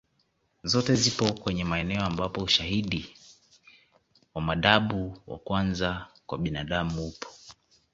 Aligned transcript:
Zote 0.63 0.95
zipo 0.95 1.33
kwenye 1.33 1.63
maeneo 1.63 2.03
ambapo 2.03 2.41
ushahidi 2.41 3.15
wa 4.33 4.41
mababu 4.41 5.17
wa 5.27 5.37
kwanza 5.39 6.07
kwa 6.25 6.37
binadamu 6.37 7.07
upo 7.07 7.27